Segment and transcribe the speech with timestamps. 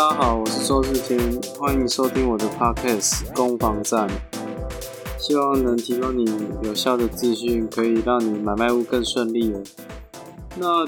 [0.00, 1.20] 大家好，我是周志天，
[1.58, 4.08] 欢迎收听我的 podcast《攻防战》，
[5.18, 6.24] 希望能提供你
[6.62, 9.62] 有效的资讯，可以让你买卖屋更顺利哦。
[10.58, 10.86] 那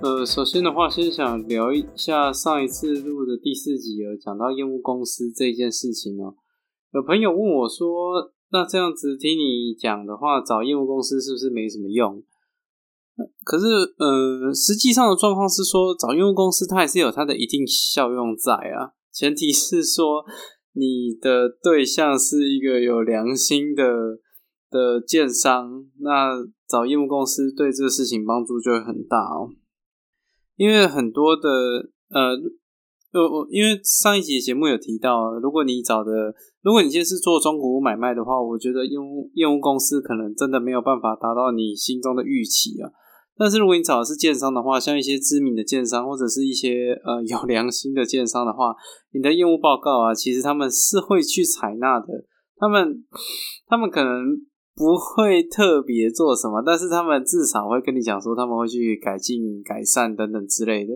[0.00, 6.36] 呃，首先的话，先想聊一下上一次录的第四集有讲到业务公司这件事情哦。
[6.92, 12.22] 有朋友问我说：“那这样子听你讲的话，找业务公司是不是没什么用？”
[13.44, 13.64] 可是，
[13.98, 18.92] 呃，实际上的状况是说，找业务公司它还是有它的一定效用在啊。
[19.12, 20.24] 前提是说，
[20.72, 23.84] 你的对象是一个有良心的
[24.70, 26.34] 的建商，那
[26.68, 29.48] 找业务公司对这个事情帮助就会很大哦。
[30.56, 31.48] 因为很多的，
[32.10, 32.32] 呃，
[33.12, 42.90] 呃，因为上一集节目有提到，如果你找的，如果你现在是做中古屋买卖的话，我觉得业务业务公司可能真的没有办法达到你心中的预期啊。
[43.38, 48.74] 但是如果你找的是建商的话，像一些知名的建商或者是一些呃 有良心的建商的话，
[49.12, 52.06] 你的业务报告啊，其实他们是会去采纳的。
[52.56, 53.04] 他们
[53.66, 54.40] 他们可能
[54.74, 60.94] 不会特别做什么，但是他们至少会跟你讲说他们会去改进、改善等等之类的。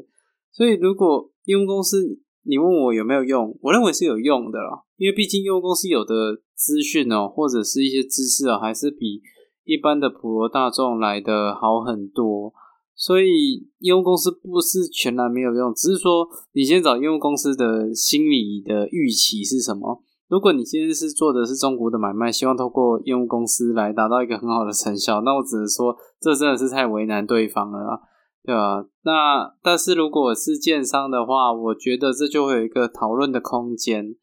[0.51, 9.21] 所以如果业务公司你问我有没有用，我认为是有用的啦，因为毕竟业务公司有的资讯哦，或者是一些知识啊，还是比。
[9.65, 12.53] 一般的普罗大众来的好很多，
[12.95, 20.03] 所以业务公司不是全然没有用，只是说你先找业务公司的心理的预期是什么。
[20.29, 28.01] 如果你今天是做的是中国的买卖，希望透过业务公司来达到一个很好的成效，那我只能说这真的是太为难对方了，
[28.45, 28.87] 对吧？
[29.03, 34.15] 那但是如果是建商的话，我觉得这就会有一个讨论的空间，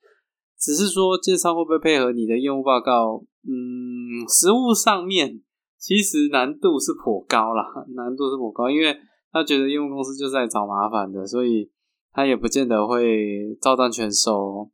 [0.59, 3.23] 只是说建商会不会配合你的业务报告？
[3.43, 5.41] 嗯，实物上面
[5.77, 7.63] 其实难度是颇高啦，
[7.95, 8.97] 难度是颇高，因为
[9.31, 11.71] 他觉得业务公司就是在找麻烦的，所以
[12.11, 14.71] 他也不见得会照单全收。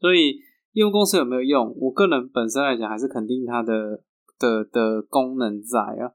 [0.00, 0.38] 所以
[0.72, 1.74] 业务公司有没有用？
[1.78, 4.02] 我个人本身来讲，还是肯定它的
[4.38, 6.12] 的的功能在啊。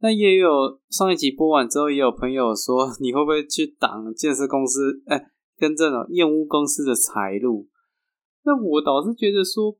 [0.00, 5.02] 那也有上一集播完之后，也有朋友说，你会不会去挡建设公司？
[5.06, 7.68] 哎，跟这种业务公司的财路？
[8.44, 9.76] 那我倒是觉得说。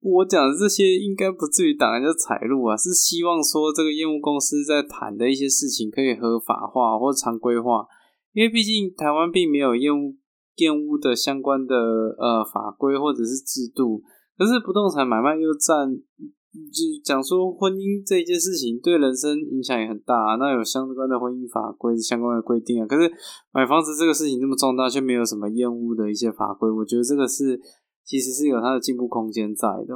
[0.00, 7.84] 我讲的这些应该不至于挡人家财路啊，是希望说这个业务公司在谈的一些事情可以合法化或常规化，
[8.32, 10.14] 因为毕竟台湾并没有业务
[10.54, 11.74] 业务的相关的
[12.16, 14.00] 呃法规或者是制度，
[14.38, 23.10] 可是不动产买卖又占，就是讲说婚姻这件事情对人生影响也很大，那有相关的婚姻法规相关的规定啊，可是
[23.50, 27.60] 买房子这个事情这么重大，却没有什么业务的一些法规，我觉得这个是。
[28.08, 29.94] 其实是有它的进步空间在的，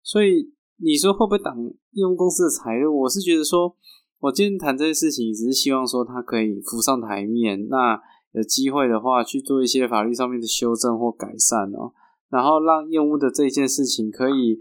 [0.00, 1.58] 所以你说会不会挡
[1.90, 3.00] 业务公司的财路？
[3.00, 3.74] 我是觉得说，
[4.20, 7.66] 我今天谈这些事情，只是希望说它可以浮上台面。
[7.66, 11.90] 那有机会的话，去做一些法律上面的修正或改善哦，
[12.30, 14.56] 然后让业务的这件事情可以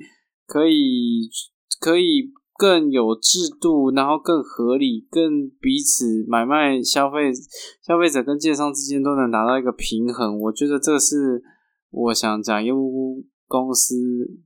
[0.47, 1.29] 可以
[1.79, 7.31] 可以更有制度，然后更合理，更彼此买卖消费
[7.85, 10.39] 消费者跟建商之间都能达到一个平衡。
[10.39, 11.43] 我觉得这是。
[11.91, 13.95] 我想讲业务公司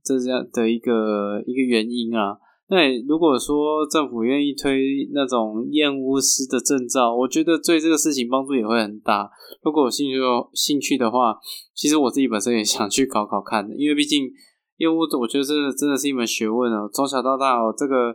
[0.04, 2.38] 这样的一个一个原因啊，
[2.68, 9.28] 那如果说政府愿意推那种验屋师的证照，我觉得对这个事情帮助也会很大。
[9.62, 10.16] 如果有兴趣
[10.54, 11.36] 兴趣的话，
[11.74, 14.30] 其实我自己本身也想去考考看的，因为毕竟
[14.78, 16.88] 业务，我觉得这真的是一门学问哦。
[16.92, 18.14] 从小到大哦，这个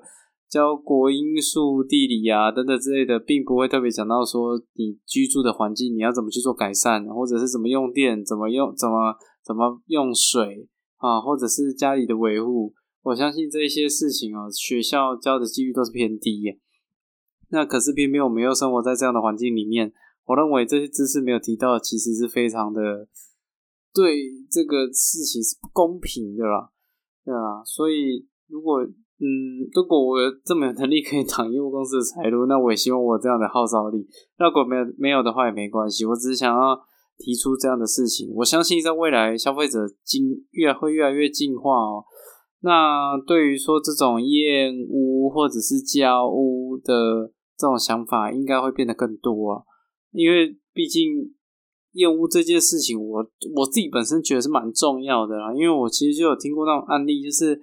[0.50, 9.16] 教国英数地理啊等等之类的，并不会特别讲到说你居住的环境你要怎么去做改善，或者是怎么用电，怎么用怎么。
[9.48, 16.60] 怎么用水啊，或者是家里的维护，我相信这些事情哦，学校教的几率都是偏低耶。
[17.48, 19.94] 那可是偏偏我们又生活在这样的环境里面，
[20.26, 23.08] 我认为这些知识没有提到，其实是非常的
[23.94, 26.70] 对这个事情是不公平的啦，
[27.24, 27.64] 对啊。
[27.64, 28.86] 所以如果
[29.20, 34.08] 嗯，如果我这么有能力可以挡业务公司的财路，那我也希望我这样的号召力。
[34.38, 36.80] 那如果没有没有的话也没关系，我只是想要。
[37.20, 40.22] 提出这样的事情，我相信在未来消费者进
[40.52, 42.06] 越会越来越进化哦。
[42.60, 49.64] 那对于说这种厌恶或者是交屋的这种想法，应该会变得更多啊。
[50.12, 51.34] 因为毕竟
[51.94, 55.52] 厌恶这件事情，我我自己本身觉得是蛮重要的啦。
[55.56, 57.60] 因为我其实就有听过那种案例，就是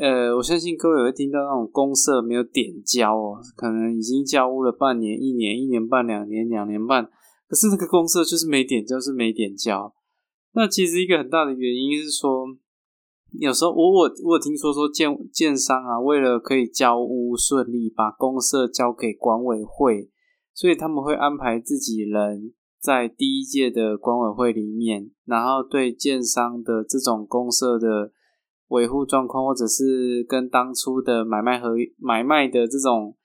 [0.00, 7.04] 呃，我相信各位会听到那种公社没有点交哦，可能已经交屋了半年、一年、一年半、两年、两年半。
[7.46, 9.94] 可是那个公社就是没点交，是没点交。
[10.54, 12.46] 那其实一个很大的原因是说，
[13.32, 20.08] 有时候我我我听说说建建商啊，为了可以交屋顺利，把公社交给管委会，
[20.54, 28.12] 所以他们会安排自己人在第一届的管委会里面，然后对建商的这种公社的
[28.72, 33.16] 维护状况，或者是跟当初的买卖和买卖的这种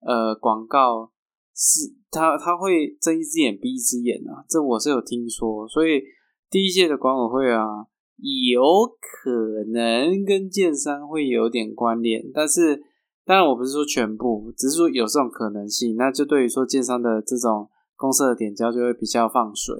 [0.00, 1.12] 呃广告，
[1.54, 6.02] 是他他会睁一只眼闭一只眼啊，这我是有听说，所以
[6.50, 7.86] 第一届的管委会啊，
[8.50, 8.60] 有
[9.00, 12.82] 可能跟建商会有点关联，但是
[13.24, 17.70] 当然我不是说全部，只是说有这种可能性，那就对于说建商的这种。
[17.98, 19.74] 公社的点交就会比较放水，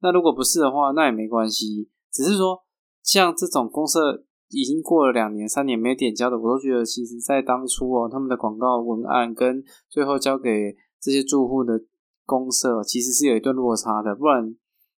[0.00, 1.90] 那如果不是的话，那也没关系。
[2.10, 2.64] 只是说，
[3.02, 11.80] 像这种公社已经过了两年、三年没有点交的，我都觉得其实在当初哦，他们的广告文案跟最后交给这些住户的
[12.24, 14.14] 公社，其实是有一段落差的。
[14.14, 14.54] 不然，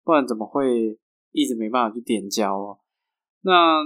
[0.04, 0.98] 不然怎么会
[1.32, 2.78] 一直没办法去点交哦？
[3.42, 3.82] 那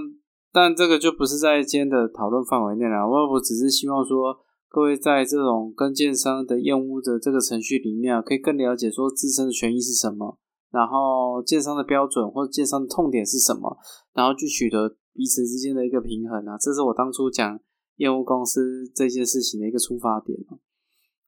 [0.51, 3.07] 但这个就不是在今天的讨论范围内了。
[3.07, 4.39] 我我只是希望说。
[4.75, 10.39] 各位在这种跟建商的验屋的这个程序里面啊，可以更了解说自身的权益是什么，
[10.71, 13.77] 然后建商的标准或者建商的痛点是什么，
[14.13, 17.59] 然后去取得彼此之间的一个平衡啊，这是我当初讲
[17.97, 20.37] 验屋公司这件事情的一个出发点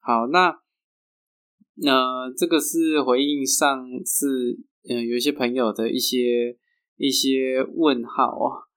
[0.00, 0.60] 好，那
[1.76, 6.58] 那这个是回应上次嗯有一些朋友的一些
[6.96, 8.68] 一些问号啊。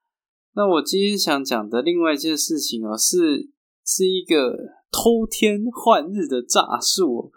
[0.54, 3.52] 那我今天想讲的另外一件事情啊是。
[3.92, 4.56] 是一个
[4.92, 7.32] 偷天换日的诈术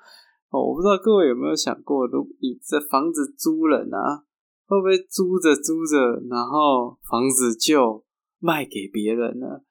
[0.50, 0.60] 哦！
[0.60, 4.26] 我不知道各位有没有想过，如果你这房子租了啊，
[4.72, 5.98] 会不会租着租着，
[6.30, 8.02] 然后房子就
[8.38, 9.62] 卖给别人了？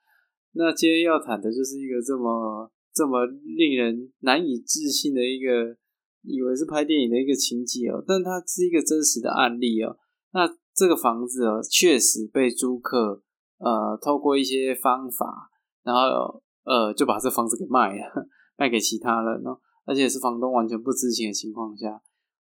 [0.52, 5.76] 那今天要谈的就是一个这么这么令人难以置信的一个，
[6.22, 9.98] 以为是拍电影的一个情节哦，但它是一个真实的案例哦。
[10.34, 13.24] 那这个房子哦，确实被租客
[13.58, 15.50] 呃透过一些方法，
[15.84, 16.44] 然后。
[16.64, 22.00] 呃，就把这房子给卖了， 卖给其他人哦，而且是房东完全不知情的情况下。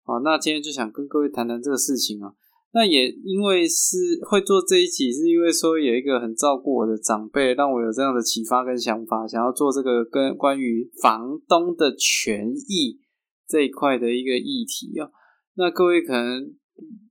[0.04, 2.36] 好，那今天就想跟各位谈谈这个事情啊。
[2.74, 3.96] 那也因为是
[4.30, 13.00] 会做这一集，是因为说有一个很照顾我的长辈，让我有这样的启发跟想法，想要做这个跟关于房东的权益
[13.48, 15.10] 这一块的一个议题啊。
[15.56, 16.54] 那各位可能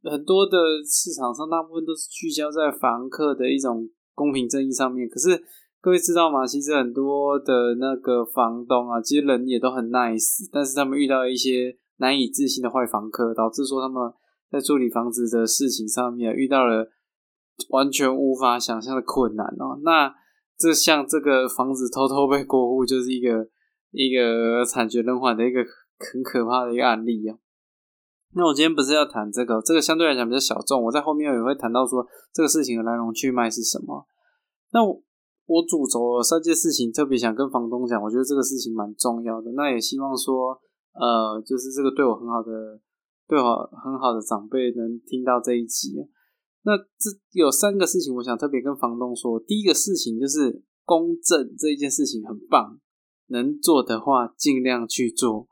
[0.02, 5.42] 很多的市场上，大部分都是聚焦在房客的一种公平正义上面，可是。
[5.84, 6.46] 各位知道吗？
[6.46, 14.00] 其实很多的那个房东啊，其实人也都很 nice，但是他们遇到一些难以置信的坏房客，导致说他们
[14.52, 16.90] 在处理房子的事情上面遇到了
[17.70, 19.80] 完全无法想象的困难哦。
[19.82, 20.14] 那
[20.58, 23.48] 这像这个房子偷偷被过户，就是一个
[23.90, 25.64] 一个惨绝人寰的一个
[25.98, 27.38] 很可怕的一个案例啊。
[28.34, 34.06] 那我今天不是要谈这个，这个相对来讲比较小众，我在后面也会谈到说这个事情的来龙去脉是什么。
[34.72, 35.02] 那我。
[35.44, 39.50] 我主轴三件事情，特别想跟房东讲，我觉得这个事情蛮重要的。
[39.52, 40.56] 那也希望说，
[40.94, 42.80] 呃，就是这个对我很好的、
[43.28, 45.94] 对我很好的长辈能听到这一集。
[46.64, 49.38] 那这有三个事情，我想特别跟房东说。
[49.40, 52.78] 第一个事情就是公证这一件事情很棒，
[53.28, 55.48] 能做的话尽量去做。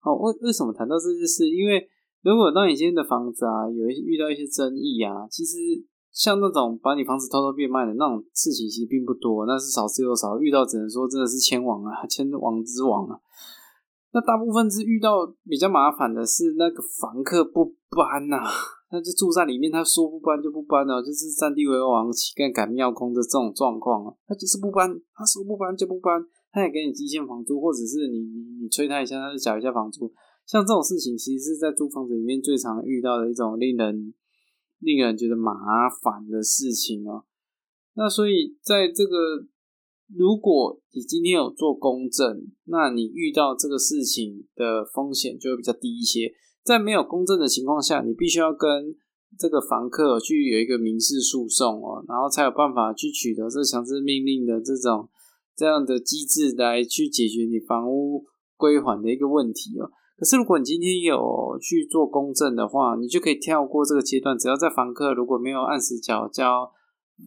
[0.00, 1.48] 好，为为什么谈到这件事？
[1.48, 1.88] 因为
[2.22, 5.56] 如果当你今天的房子啊，有一些遇到一些争议啊，其实。
[6.16, 10.40] 像那种把你房子偷偷变卖的那种事情，其实并不多，那是少之又少。
[10.40, 13.20] 遇到只能说真的是千王啊，千王之王啊。
[14.16, 18.40] 那大部分是遇到比较麻烦的是那个房客不搬呐，
[18.88, 24.14] 他就住在里面，他说不搬就不搬了，就是占地为王、乞丐赶庙空的这种状况啊。
[24.26, 26.16] 他就是不搬，他说不搬就不搬，
[26.50, 30.10] 他也给你基线房租，或者是你你你催他一下，他就缴一下房租。
[30.46, 34.14] 像这种事情，其实是在租房子里面最常遇到的一种令人。
[34.80, 37.24] 令人觉得麻烦的事情哦，
[37.94, 39.40] 那所以在这个，
[40.14, 46.32] 如果你今天有做公证，那你遇到这个事情的风险就会比较低一些。
[46.62, 48.94] 在没有公证的情况下，你必须要跟
[49.38, 55.08] 这个房客去有一个民事诉讼哦，然后才有办法去取得这强制命令的这种
[55.56, 58.24] 这样的机制来去解决你房屋
[58.56, 59.90] 归还的一个问题哦。
[60.16, 64.38] 可是，如果你今天有去做公证的话，你就可以跳过这个阶段。
[64.38, 66.70] 只要在房客如果没有按时缴交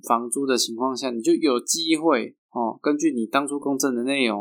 [0.07, 2.35] 房租的情况下，你就有机会，
[2.81, 4.39] 根据你当初公证的内容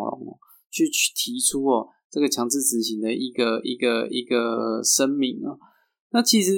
[0.71, 5.57] 去去提出哦这个强制执行的一个一个一个声明啊。
[6.11, 6.53] 那其实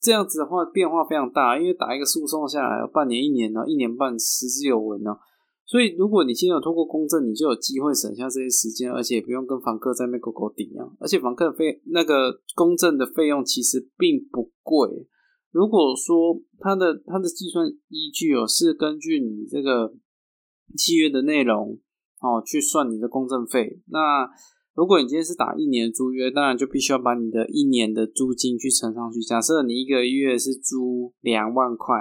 [0.00, 5.10] 这样子的话变化非常大，因为打一个诉讼下来，半年、一年呢，一年半，实之有闻呢。
[5.66, 10.88] 所以，如果你现在有通过公证，你就有机会省下这些时间，而且也不用跟房客在那勾勾顶啊。
[10.98, 14.88] 而且，房客费那个公证的费用其实并不贵。
[15.50, 19.92] 如果说它的它的计算依据哦是根据你这个
[20.76, 21.78] 契约的内容
[22.20, 24.28] 哦去算你的公证费，那
[24.74, 29.20] 如果你今天是打一年租约，当然就必须要把你的一年的租金去乘上去。
[29.20, 31.96] 假设你一个月是租两万块，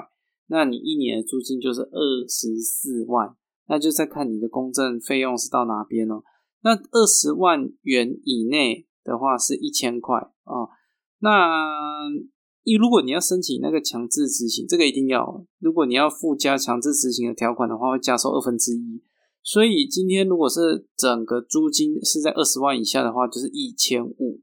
[0.47, 3.35] 那你一年的租金就是二十四万，
[3.67, 6.21] 那就再看你的公证费用是到哪边哦。
[6.61, 10.69] 那二十万元以内的话是一千块哦。
[11.19, 12.09] 那
[12.75, 19.01] 如果你要申请那个强制执行，这个一定要，如果你要附加强制执行的条款的话，会加收二分之一。
[19.41, 24.41] 所以今天如果是整个租金是在二十万以下的话，就是一千五。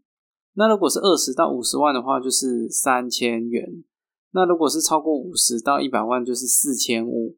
[0.55, 3.85] 那如果是二十到五十万的话，就是三千元。
[4.33, 7.37] 那如果是超过五十到一百万，就是四千五。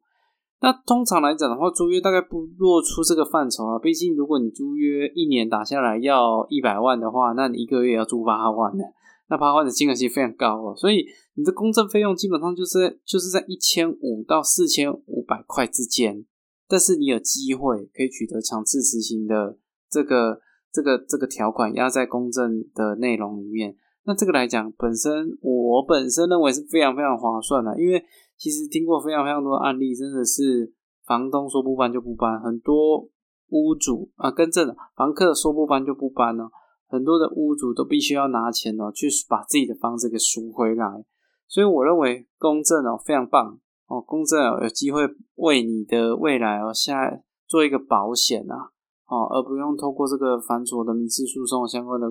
[0.61, 3.77] 那通常来讲的话，租约大概不落出这个范畴了。
[3.77, 8.83] 毕竟如果你租约一年打下来要一百万的话，那你一个月要租八万呢，
[9.29, 10.75] 那八万的金额其实非常高哦。
[10.75, 11.05] 所以
[11.35, 16.25] 你的公证费用基本上就是就是在一千五到四千五百块之间。
[16.69, 19.57] 但是你有机会可以取得强制执行的
[19.89, 28.03] 这个这个这个条款压在公证的内容里面，那这个来讲本身我本身认为是非常非常划算的，因为
[28.35, 30.73] 其实听过非常非常多案例，真的是
[31.05, 33.09] 房东说不搬就不搬，很多
[33.51, 36.49] 屋主啊跟正房客说不搬就不搬呢，
[36.87, 41.05] 很多的屋主都必须要拿钱哦去把自己的房子给赎回来，
[41.47, 43.59] 所以我认为公证哦非常棒。
[43.87, 48.71] 哦，公证有机会为你的未来哦下做一个保险啊，
[49.07, 52.07] 哦，而不用透过这个繁琐的民事诉讼相关的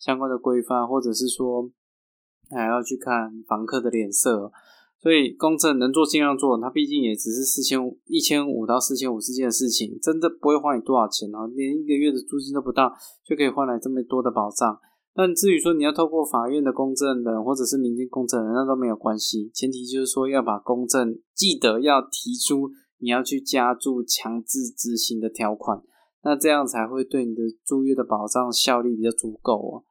[0.00, 1.70] 相关的规范，或者是说
[2.50, 4.50] 还要去看房客的脸色，
[5.02, 12.94] 所以公证能做尽量做，它毕竟也只是四千五一千五到四千五之间的事情，真的不会花你多少钱哦，连一个月的租金都不到，
[13.26, 14.78] 就可以换来这么多的保障。
[15.12, 19.50] 但至于说你要透过法院的公证人或者是民间公证人，那都没有关系。
[19.52, 25.82] 前提就是说要把公证记得要提出，你要去加注强制执行的条款，
[26.22, 29.84] 那这样才会对你的租约的保障效力比较足够哦。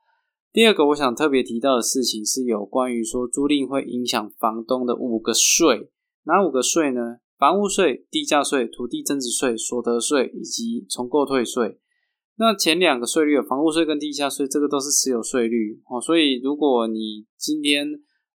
[0.54, 5.90] 第二个我想特别提到的事情是有关于说租赁会影响房东的五个税，
[6.24, 7.20] 哪五个税呢？
[7.38, 11.80] 房屋税、地价税、土地增值税、所得税以及重购退税。
[12.36, 16.02] 那前两个税率，房屋税跟地价税，这个都是持有税率哦。
[16.02, 17.88] 所以如果你今天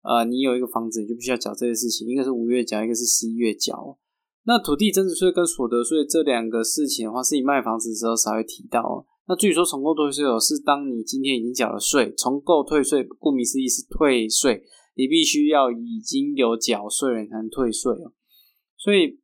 [0.03, 3.99] 呃你有一个房子，你就必须要缴这些事情，一个是五月缴，一个是十一月缴。
[4.45, 9.05] 那土地增值税跟所得税这两个事情的话，是你卖房子的时候才会提到。
[9.27, 14.63] 那至于说重构退税哦，是当你今天已经缴了税，重构退税，顾名思义是退税，
[14.97, 18.13] 你必须要已经有缴税人才能退税哦。
[18.77, 19.21] 所以。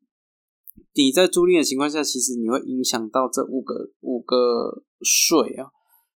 [0.93, 5.71] 你在租赁的情况下，其实你会影响到这五个五个税啊。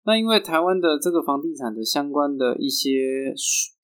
[0.05, 3.33] 那因为台湾的这个房地产的相关的一些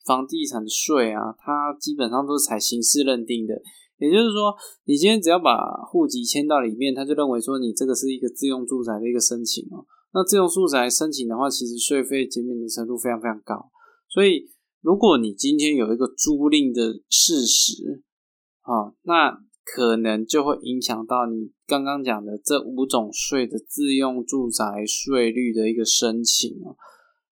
[0.06, 3.56] 房地产税啊，它基本上都是采形式认定的。
[3.98, 5.58] 也就是说，你今天只要把
[5.90, 9.86] 户籍迁到里面，他就认为说你这个是一个自用住宅的一个申请哦。
[10.14, 13.72] 那自用住宅申请的话，其实税费减免的程度非常非常高。
[14.08, 14.50] 所以，
[14.82, 18.04] 如果你今天有一个租赁的事实
[18.62, 26.78] 啊，那可能就会影响到你刚刚讲的这五种税的自用住宅税率的一个申请哦。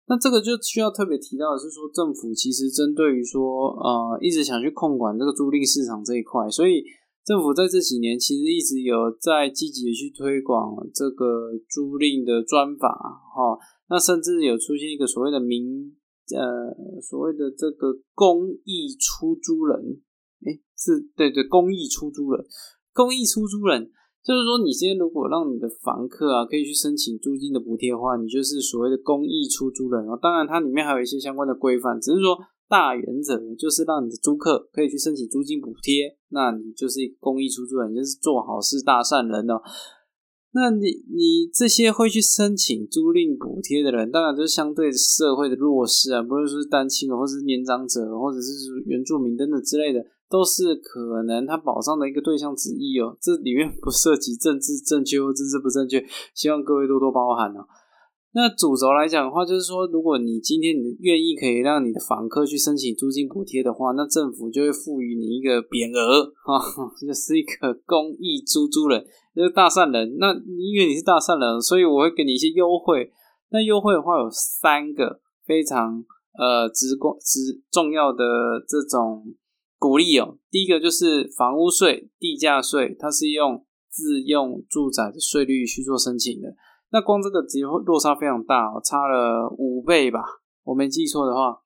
[0.08, 6.84] 那这个就需要特别提到的是说，政府其实针对于说，呃，一直想去控管这个租赁市场这一块，所以
[7.26, 13.58] 政府在这几年其实一直有在积极的去推广这个租赁的专法哈。
[13.90, 15.94] 那甚至有出现一个所谓的民
[16.34, 20.02] 呃所谓的这个公益出租人。
[20.46, 22.46] 哎，是对对，公益出租人，
[22.94, 23.90] 公益出租人，
[24.26, 30.18] 就是说，你今天如果让你的房客啊，可以去申请租金的补贴的话，你就是所谓的公益出租人哦。
[30.20, 32.36] 当然，它里面还有一些相关的规范，只是说
[32.68, 39.62] 大原则就是让你的租客可以去申请租金补贴，那你就是公益出租人，就是做好事大善人哦。
[40.54, 48.52] 那你你这些会去申请租赁补贴的人，当然就是相对社会的弱势啊，不论是单亲或者是年长者，或者是
[48.88, 50.04] 原住民等等之类的。
[50.30, 56.04] 都是可能他保障的一个对象之一哦，这里面不涉及政治正确或政治不正确，
[56.34, 57.66] 希望各位多多包涵哦。
[58.34, 66.60] 那主轴来讲的话，就是说，如果你今天你愿意可以让你的房客去申请租金补贴的话，那政府就会赋予你一个匾额 啊，
[67.00, 70.18] 就是一个公益租租人，就是大善人。
[70.18, 73.10] 那因为你是大善人，所以我会给你一些优惠。
[73.52, 76.04] 那优惠的话有三个非常
[76.38, 78.26] 呃直观、直重要的
[78.68, 79.24] 这种。
[79.86, 86.56] 鼓励哦，第一个就是房屋税、地价税，它是用自用住宅的税率去做申请的。
[86.90, 90.24] 那光这个只会落差非常大哦，差了五倍吧，
[90.64, 91.62] 我没记错的话。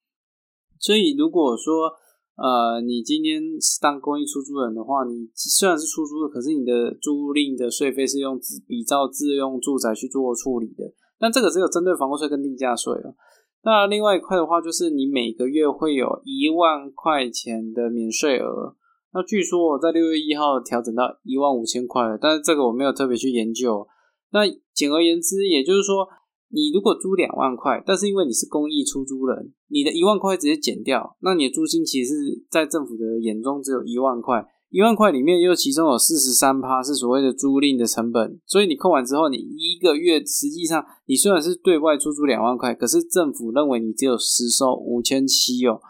[0.79, 1.93] 所以如果说
[2.35, 10.91] 呃你今天是当公益出租人的话，你虽然是出租的，可是你的租赁的税费是用比照自用住宅去做处理的。
[11.21, 13.15] 那这个只有针对房屋税跟地价税哦。
[13.63, 18.75] 那另外一块的话，就是你每个月会有一万块钱的免税额。
[19.13, 23.87] 那据说我在六月一号调整到一万五千块了，但是这个我没有特别去研究。
[24.31, 24.41] 那
[24.73, 26.07] 简而言之，也就是说，
[26.49, 34.45] 你如果租两万块，但是因为你是公益出租人，你的一万块直接减掉，那你的租金其实是在政府的眼中只有一万块。
[34.69, 45.81] 一万块里面又其中有四十三趴是所谓的租赁的成本，所以你扣完之后，你一个月实际上你虽然是对外出租两万块，可是政府认为你只有实收五千七哦。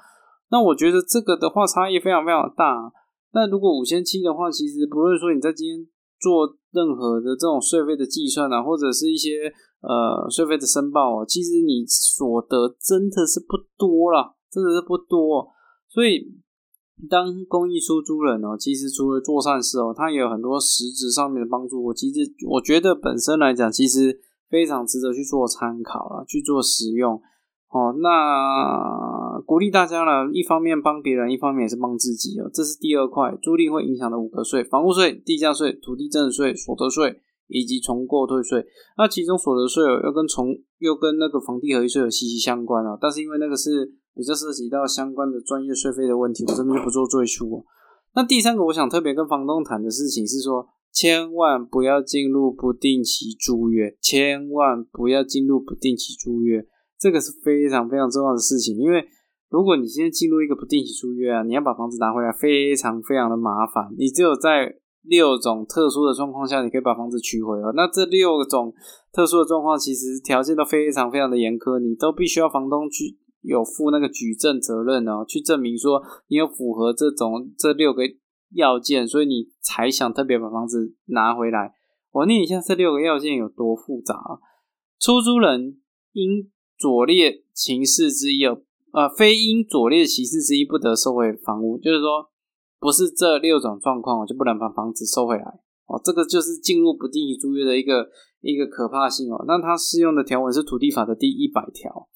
[0.50, 2.92] 那我觉得这个的话差异非常非常大。
[3.34, 5.86] 那如果五千七的话，其实不论说你在今天
[6.20, 15.52] 做任何的这种税费的计算啊，或者是一些呃税费的申报哦，其实你所得真的是不多了，真的是不多。
[15.90, 16.34] 所以
[17.08, 21.86] 当公益出租人哦，其实除了做善事哦，他也有很多实质上面的帮助。
[21.86, 27.22] 我其实我觉得本身来讲，其实非常值得去做参考了，去做使用。
[27.72, 32.50] 哦，那鼓励大家呢，一方面帮别人，一方面也是帮自己哦。
[32.52, 38.66] 这是第二块，租赁会影响的五个税：房屋税、地价税、土地增值税、所得税以及重购退税。
[38.98, 40.48] 那其中所得税哦，又跟重
[40.80, 42.98] 又跟那个房地合一税有息息相关啊。
[43.00, 47.66] 但是因为那个是比较涉及到相关的专业税费的问题，我这边就不做赘述。
[48.14, 56.68] 那第三个，我想特别跟房东谈的事情是说，千万不要进入不定期租约，千万不要进入不定期租约。
[57.00, 59.06] 这个是非常非常重要的事情，因为
[59.50, 63.88] 如果你今天进入一个不定期租约啊，你要把房子拿回来，非常非常的麻烦。
[63.98, 67.72] 你只有在六种特殊的状况下，你可以把房子取回哦。
[67.74, 68.74] 那这六种
[69.14, 78.04] 特殊的状况，其实条件都非常非常的严苛，你都必须要房东去有负那个举证责任哦，去证明说你有符合这种这六个
[78.54, 81.74] 要件，所以你才想特别把房子拿回来。
[82.12, 84.40] 我念一下这六个要件有多复杂啊？
[85.00, 85.80] 出租人
[86.14, 92.30] 应左列情事之一哦，呃，非因左列情事之一不得收回房屋，就是说，
[92.80, 95.44] 不是这六种状况，我就不能把房子收回来
[95.86, 96.02] 哦。
[96.04, 98.10] 这个就是进入不定期租约的一个
[98.42, 99.46] 一个可怕性哦。
[99.48, 102.10] 那它适用的条文是土地法的第一百条，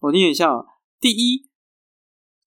[0.00, 0.66] 我念一下哦。
[0.98, 1.48] 第一，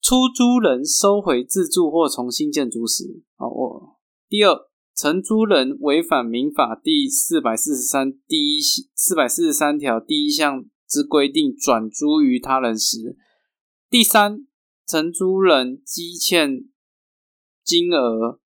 [0.01, 8.61] 出租人收回自住或重新建筑时，哦，我第二，承租人违反民法第四百四十三第一
[8.95, 10.65] 四百四十三条第一项。
[10.85, 13.17] 之规定转租于他人时，
[13.89, 14.45] 第三，
[14.85, 16.65] 承租人积欠
[17.63, 18.39] 金额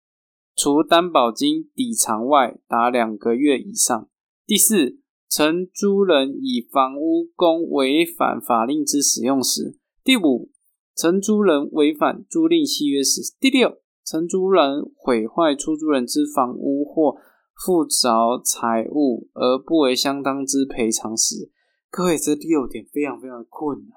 [0.54, 4.08] 除担保金抵偿外达两个月以上；
[4.46, 10.50] 第四，承租人以房屋供违反法令之使用时；第五，
[10.94, 17.16] 承租人违反租赁契约时；第六，承租人毁坏出租人之房屋或
[17.54, 21.50] 附着财物而不为相当之赔偿时。
[21.90, 23.90] 各位，这六点非常非常的困难，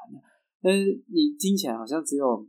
[0.61, 2.47] 但是你听起来好像只有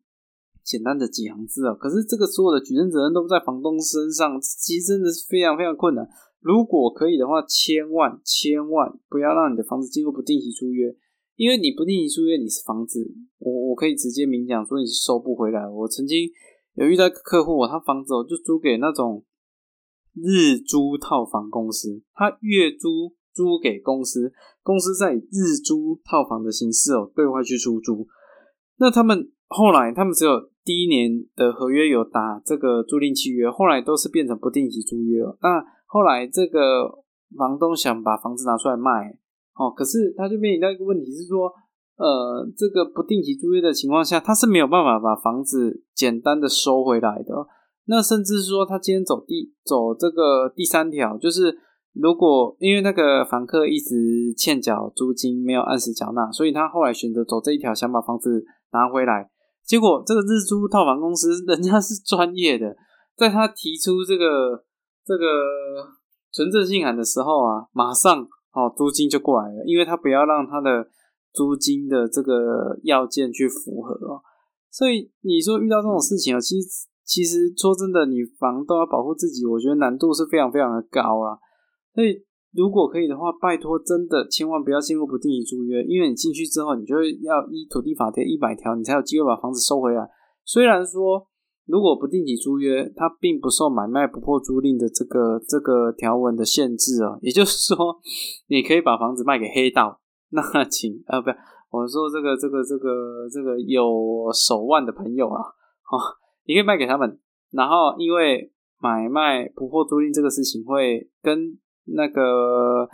[0.65, 1.75] 简单的几行字哦。
[1.75, 6.09] 可是这个所有的举证责任都在房东身上，其实真的是非常非常困难。
[6.41, 10.95] 如果可以的话，千万千万不要让你的房子进入不定期租约，
[11.37, 15.69] 因为你不定期租约，你是房子，我我可以直接明讲说你是收不回来。
[15.69, 16.31] 我曾经
[16.75, 19.25] 有遇到客户，他房子哦就租给那种
[20.15, 23.15] 日租套房公司，他月租。
[23.33, 28.09] 租给公司，公司在日租套房的形式哦对外去出租。
[28.77, 35.39] 那他们后来，他们只有第一年的合约有打这个租赁契约，后来都是变成不定期租约了。
[35.41, 37.03] 那后来这个
[37.37, 39.19] 房东想把房子拿出来卖，
[39.57, 41.53] 哦，可是他就面临到一个问题是说，
[41.97, 47.35] 呃，这个不定期租约的情况下，他是没有办法把房子简单的收回来的。
[47.87, 51.59] 那甚至是说，他今天走第走这个第三条，就是。
[51.93, 59.29] 如果因为那个房客一直欠缴租金，没有按时缴纳，所以他后来选择走这一条，想把房子拿回来。
[59.65, 62.77] 结果这个日租套房公司人家是专业的，
[63.17, 64.63] 在他提出这个
[65.11, 65.27] 这个
[66.31, 68.23] 存证信函的时候啊，马上
[68.55, 70.87] 哦租金就过来了，因为他不要让他的
[71.33, 74.23] 租金的这个要件去符合哦。
[74.71, 76.69] 所以你说遇到这种事情啊，其实
[77.05, 81.37] 其实说真的，你房东要保护自己，我觉得难度是非常非常的高啦。
[81.93, 82.23] 所以，
[82.55, 90.09] 如果可以的话，拜托，真的千万不要进入不定期租约，因为你进去之后，你就要依土地法的一百条，你才有机会把房子收回来。
[90.45, 91.27] 虽然说，
[91.71, 97.99] 如果不定期租约，它并不受买卖不破租赁的这个这个条文的限制啊，也就是说，
[98.49, 101.31] 你可以把房子卖给黑道，那请啊，不，
[101.71, 105.41] 我说这个这个这个这个有手腕的朋友啊，
[105.91, 105.95] 哦，
[106.45, 107.19] 你可以卖给他们，
[107.53, 112.89] 然后因为买卖不破租赁这个事情会跟那个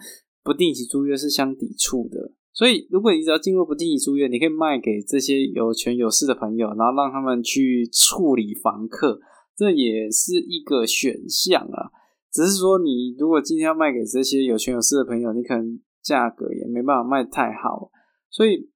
[0.45, 2.33] 不定期租约是相抵触的。
[2.57, 9.21] 所以，如果你只要进入不定期租约，你可以卖给这些有权有势的朋友，然后让他们去处理房客，
[9.55, 11.93] 这也是一个选项啊。
[12.33, 17.91] 只是说，你如果今天要卖给这些有权有势的朋友，你可能价格也没办法卖太好。
[18.31, 18.71] 所以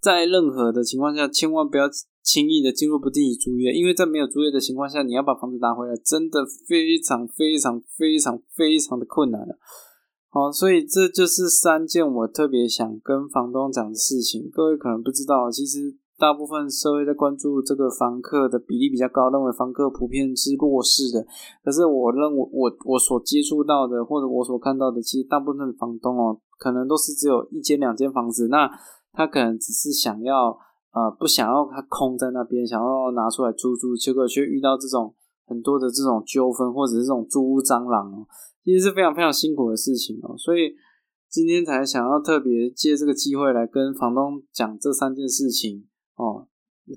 [0.00, 1.90] 在任何的情况下，千万不要
[2.22, 9.58] 轻易的进入不定期租约，因为在没有租约的情况下，你要把房子拿回来，真的非常非常非常非常的困难了。
[10.32, 14.48] 好，所以这就是三件我特别想跟房东讲的事情。
[14.52, 21.26] 各位可能不知道，其实大部分社会在关注这个房客的比例比较高，认为房客普遍是弱势的。
[21.64, 28.70] 可是我认为，我我所接触到的或者我所看到的，其实大部分的房东哦，可能都是只有一间两间房子，那
[29.12, 30.56] 他可能只是想要
[30.92, 35.12] 呃不想要它空在那边，想要拿出来租租，结果却遇到这种
[35.48, 38.24] 很多的这种纠纷，或者是这种租屋蟑螂。
[38.64, 40.74] 其实是非常非常辛苦的事情哦，所以
[41.28, 46.46] 今天才想要特别借这个机会来跟房东讲这三件事情哦。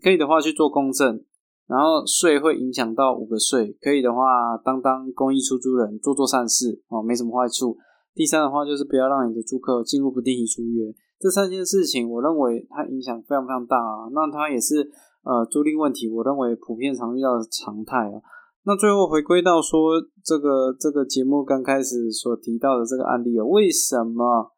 [0.02, 1.24] 可以的话去做公证，
[1.68, 7.78] 然后税会影响到五个税，可以的话当当公益出租人，做做善事哦，没什么坏处。
[8.16, 14.10] 第三的话就是不要让你的租客进入不定期租约，这三件事情我认为它影响非常非常大啊。
[14.12, 14.90] 那它也是
[15.24, 18.18] 呃租赁问题，我认为普遍常遇到的常态啊。
[18.66, 24.54] 那最后回归到说这个这个节目刚开始所提到的这个案例哦，为什么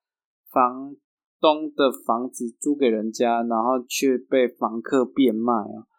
[0.52, 0.96] 房
[1.42, 5.90] 东的房子租给人家，然后却被房客变卖啊？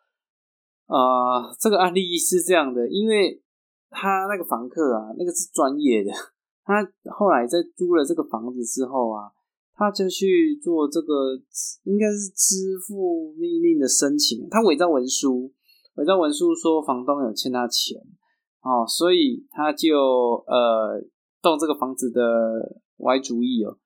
[0.87, 3.43] 啊，这个案例是这样的，因为
[3.91, 6.13] 他那个房客啊，那个是专业的，
[6.65, 9.33] 他后来在租了这个房子之后啊，
[9.75, 11.35] 他就去做这个
[11.83, 15.53] 应该是支付命令的申请，他伪造文书。
[15.97, 17.99] 伪造文书说房东有欠他钱，
[18.61, 19.97] 哦，所以他就
[20.47, 21.03] 呃
[21.41, 23.79] 动这个房子的歪主意哦。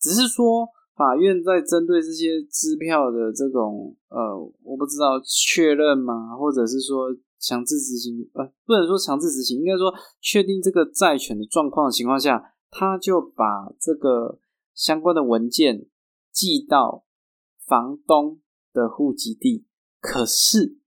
[0.00, 6.34] 只是说法院在针对这些支票的这种呃，我不知道确认吗？
[6.36, 8.28] 或者是说强制执行？
[8.32, 14.38] 呃，不能说强制执行，应该说确定这个债权的状况的情况下，他就把这个
[14.72, 15.86] 相关的文件
[16.32, 17.04] 寄到
[17.66, 18.40] 房东
[18.72, 19.66] 的户籍地。
[20.00, 20.78] 可是。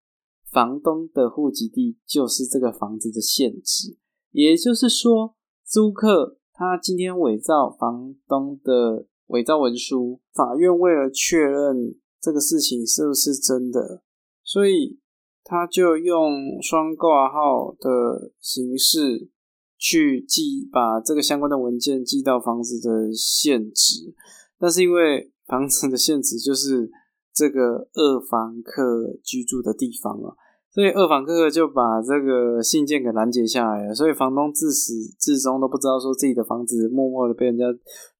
[0.52, 3.98] 房东的户籍地就是这个房子的现值，
[4.32, 5.36] 也就是说，
[5.66, 14.04] 租客他今天伪造房东的伪造文书，法院为了确认这个事情是不是真的，
[14.44, 15.00] 所以
[15.42, 19.30] 他就用双挂号的形式
[19.78, 24.14] 去寄，把这个相关的文件寄到房子的现值，
[24.60, 26.92] 但是因为房子的现值就是
[27.34, 30.36] 这个二房客居住的地方啊。
[30.74, 37.66] 所以二房客就把这个信件给拦截下来了，所以房东自始至终都不知道说自己的房子默默的被人家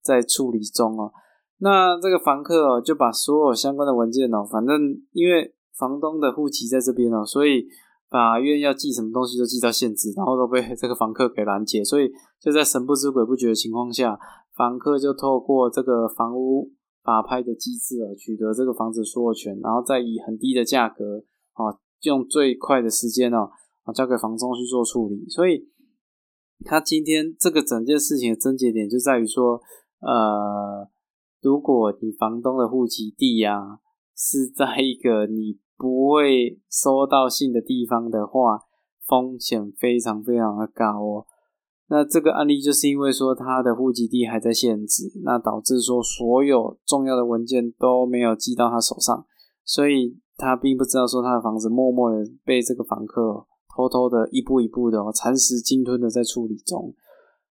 [0.02, 1.10] 在处理中哦。
[1.58, 4.78] 那这个房客哦就把所有相关的文件哦，反正
[5.12, 7.64] 因为房东的户籍在这边哦，所以
[8.10, 14.18] 法院要寄什么东西都寄到现址，然后都被这个房客给拦截，所以就在神不知鬼不觉的情况下，
[14.54, 16.70] 房客就透过这个房屋
[17.02, 21.80] 法拍的机制哦，取得这个房子所有权，然后再以很低的价格啊。
[22.02, 23.50] 用最快的时间哦，
[23.84, 25.28] 啊，交给房东去做处理。
[25.28, 25.68] 所以，
[26.64, 29.60] 他今天这个整件事情的症结点就在于说，
[30.00, 30.88] 呃，
[31.40, 33.78] 如果你房东的户籍地呀
[34.16, 38.62] 是在一个你不会收到信的地方的话，
[39.06, 41.26] 风险非常非常的高哦。
[41.88, 49.24] 那这个案例就是因为说他的户籍地还在限制，那导致说所有重要的文件都没有寄到他手上，
[49.64, 50.20] 所以。
[50.36, 56.94] 他并不知道说他的房子默默的被这个房客偷偷的一步一步的蚕食鲸吞的在处理中，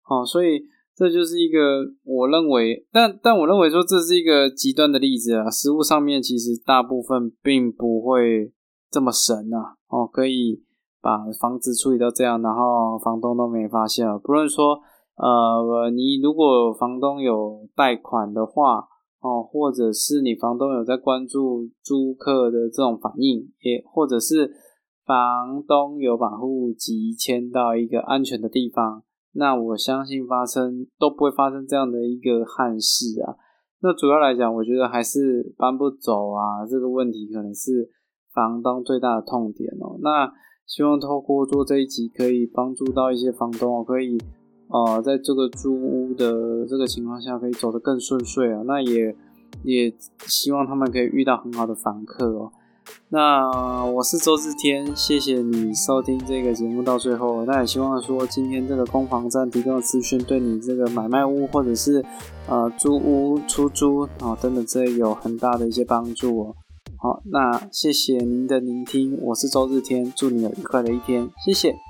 [0.09, 0.61] 哦，所以
[0.95, 5.49] 这就是一个我认为，但但我认为说这是一个极端的例子啊。
[5.49, 8.51] 实物上面其实大部分并不会
[8.89, 10.63] 这么神啊，哦，可以
[11.01, 14.17] 把房子处理到这样，然后房东都没发现啊。
[14.17, 14.79] 不论说
[15.15, 18.88] 呃，你如果房东有贷款的话。
[19.21, 24.49] 哦，或者是你房东有在关注租客的这种反应，也或者是
[25.05, 29.03] 房东有把户籍迁到一个安全的地方，
[29.33, 33.35] 那我相信发生都不会发生这样的一个憾事啊。
[33.81, 37.89] 那主要来讲，我觉得还是搬不走啊，这个问题可能是
[38.33, 39.97] 房东最大的痛点哦。
[40.01, 40.31] 那
[40.65, 44.17] 希望透过做这一集，可以帮助到一些房东，可以。
[44.69, 48.61] 哦，在这个租屋的这个情况下，可以走得更顺遂啊。
[48.65, 49.15] 那也
[49.63, 49.93] 也
[50.27, 52.51] 希望他们可以遇到很好的房客哦。
[53.09, 57.45] 那我是周志天，谢谢你收听这个节目到最后。
[57.45, 62.03] 那也希望说今天这个攻防战提供的资讯，对你这个买卖屋或者是
[62.47, 66.55] 呃租屋出租啊等等这有很大的一些帮助哦。
[66.97, 71.88] 好，那谢谢您的聆听，我是周日天，祝你有愉快的一天，谢谢。